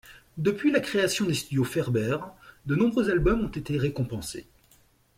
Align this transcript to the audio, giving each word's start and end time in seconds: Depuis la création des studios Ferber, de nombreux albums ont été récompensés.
Depuis 0.39 0.71
la 0.71 0.79
création 0.79 1.27
des 1.27 1.35
studios 1.35 1.63
Ferber, 1.63 2.17
de 2.65 2.73
nombreux 2.75 3.11
albums 3.11 3.41
ont 3.45 3.49
été 3.51 3.77
récompensés. 3.77 4.47